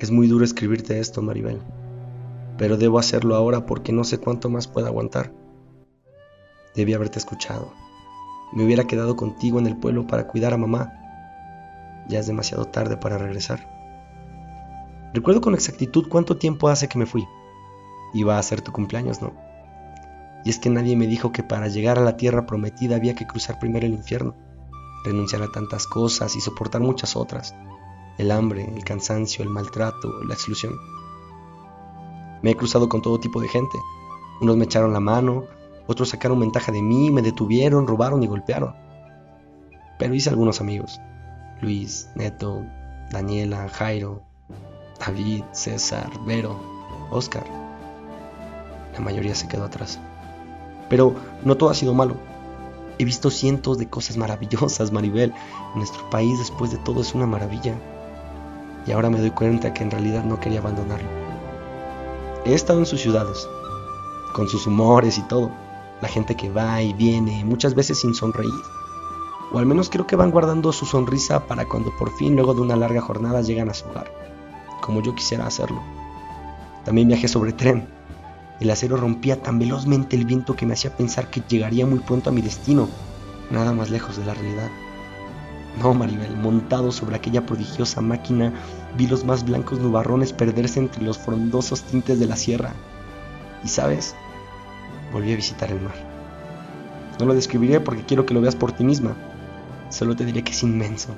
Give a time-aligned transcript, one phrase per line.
[0.00, 1.60] Es muy duro escribirte esto, Maribel,
[2.56, 5.30] pero debo hacerlo ahora porque no sé cuánto más puedo aguantar.
[6.74, 7.70] Debí haberte escuchado.
[8.54, 10.90] Me hubiera quedado contigo en el pueblo para cuidar a mamá.
[12.08, 13.68] Ya es demasiado tarde para regresar.
[15.12, 17.26] Recuerdo con exactitud cuánto tiempo hace que me fui.
[18.14, 19.34] Iba a ser tu cumpleaños, ¿no?
[20.46, 23.26] Y es que nadie me dijo que para llegar a la tierra prometida había que
[23.26, 24.34] cruzar primero el infierno,
[25.04, 27.54] renunciar a tantas cosas y soportar muchas otras.
[28.20, 30.74] El hambre, el cansancio, el maltrato, la exclusión.
[32.42, 33.78] Me he cruzado con todo tipo de gente.
[34.42, 35.44] Unos me echaron la mano,
[35.86, 38.74] otros sacaron ventaja de mí, me detuvieron, robaron y golpearon.
[39.98, 41.00] Pero hice algunos amigos.
[41.62, 42.62] Luis, Neto,
[43.10, 44.20] Daniela, Jairo,
[44.98, 46.60] David, César, Vero,
[47.10, 47.46] Oscar.
[48.92, 49.98] La mayoría se quedó atrás.
[50.90, 52.16] Pero no todo ha sido malo.
[52.98, 55.32] He visto cientos de cosas maravillosas, Maribel.
[55.74, 57.74] Nuestro país después de todo es una maravilla.
[58.86, 61.08] Y ahora me doy cuenta que en realidad no quería abandonarlo.
[62.44, 63.48] He estado en sus ciudades,
[64.32, 65.50] con sus humores y todo
[66.00, 68.62] la gente que va y viene, muchas veces sin sonreír.
[69.52, 72.62] O al menos creo que van guardando su sonrisa para cuando por fin, luego de
[72.62, 74.10] una larga jornada, llegan a su hogar,
[74.80, 75.80] como yo quisiera hacerlo.
[76.84, 77.88] También viajé sobre tren.
[78.60, 82.30] El acero rompía tan velozmente el viento que me hacía pensar que llegaría muy pronto
[82.30, 82.88] a mi destino,
[83.50, 84.70] nada más lejos de la realidad.
[85.80, 88.52] No, Maribel, montado sobre aquella prodigiosa máquina,
[88.98, 92.74] vi los más blancos nubarrones perderse entre los frondosos tintes de la sierra.
[93.64, 94.14] Y sabes,
[95.10, 95.94] volví a visitar el mar.
[97.18, 99.16] No lo describiré porque quiero que lo veas por ti misma.
[99.88, 101.14] Solo te diré que es inmenso.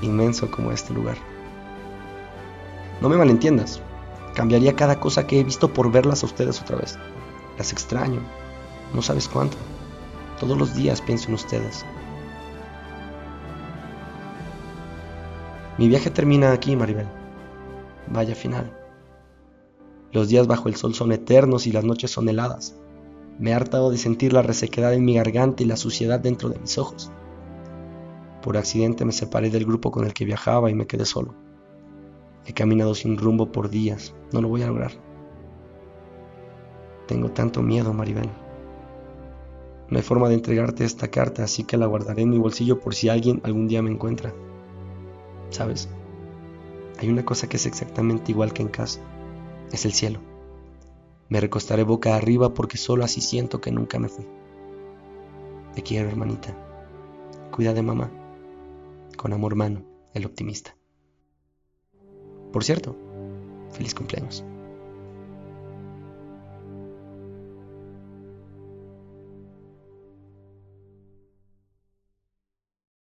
[0.00, 1.16] Inmenso como este lugar.
[3.00, 3.80] No me malentiendas.
[4.36, 7.00] Cambiaría cada cosa que he visto por verlas a ustedes otra vez.
[7.58, 8.20] Las extraño.
[8.94, 9.56] No sabes cuánto.
[10.38, 11.84] Todos los días pienso en ustedes.
[15.78, 17.06] Mi viaje termina aquí, Maribel.
[18.08, 18.72] Vaya final.
[20.10, 22.74] Los días bajo el sol son eternos y las noches son heladas.
[23.38, 26.58] Me he hartado de sentir la resequedad en mi garganta y la suciedad dentro de
[26.58, 27.12] mis ojos.
[28.40, 31.34] Por accidente me separé del grupo con el que viajaba y me quedé solo.
[32.46, 34.14] He caminado sin rumbo por días.
[34.32, 34.92] No lo voy a lograr.
[37.06, 38.30] Tengo tanto miedo, Maribel.
[39.90, 42.94] No hay forma de entregarte esta carta, así que la guardaré en mi bolsillo por
[42.94, 44.32] si alguien algún día me encuentra.
[45.56, 45.88] ¿Sabes?
[46.98, 49.00] Hay una cosa que es exactamente igual que en casa.
[49.72, 50.20] Es el cielo.
[51.30, 54.26] Me recostaré boca arriba porque solo así siento que nunca me fui.
[55.74, 56.54] Te quiero, hermanita.
[57.52, 58.10] Cuida de mamá.
[59.16, 60.76] Con amor mano, el optimista.
[62.52, 62.94] Por cierto,
[63.72, 64.44] feliz cumpleaños.